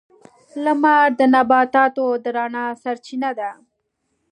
[0.63, 3.51] •لمر د نباتاتو د رڼا سرچینه ده.